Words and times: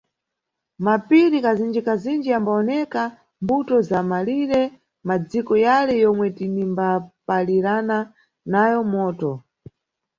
Mapiri 0.85 1.37
kazinji-kazinji 1.45 2.29
yambawoneka 2.33 3.01
mbuto 3.41 3.75
za 3.89 3.99
mʼmalire 4.01 4.61
madziko 5.07 5.53
yale 5.65 5.93
yomwe 6.03 6.27
tinimbapalirana 6.37 7.97
nayo 8.51 8.79
moto. 8.93 9.31